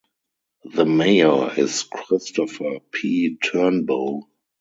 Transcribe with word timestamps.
The 0.73 0.83
mayor 0.87 1.53
is 1.59 1.83
Kristofer 1.83 2.81
P. 2.91 3.37
Turnbow. 3.37 4.23